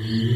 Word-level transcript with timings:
Mm-hmm. 0.00 0.27